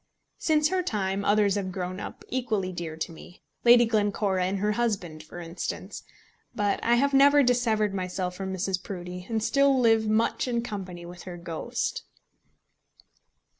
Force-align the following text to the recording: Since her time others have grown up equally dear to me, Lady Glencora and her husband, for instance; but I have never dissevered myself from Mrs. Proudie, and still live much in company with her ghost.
Since 0.39 0.69
her 0.69 0.81
time 0.81 1.23
others 1.23 1.53
have 1.53 1.71
grown 1.71 1.99
up 1.99 2.23
equally 2.29 2.71
dear 2.71 2.97
to 2.97 3.11
me, 3.11 3.43
Lady 3.63 3.85
Glencora 3.85 4.45
and 4.45 4.57
her 4.57 4.71
husband, 4.71 5.21
for 5.21 5.39
instance; 5.39 6.01
but 6.55 6.83
I 6.83 6.95
have 6.95 7.13
never 7.13 7.43
dissevered 7.43 7.93
myself 7.93 8.33
from 8.33 8.51
Mrs. 8.51 8.81
Proudie, 8.81 9.27
and 9.29 9.43
still 9.43 9.79
live 9.79 10.07
much 10.09 10.47
in 10.47 10.63
company 10.63 11.05
with 11.05 11.21
her 11.29 11.37
ghost. 11.37 12.01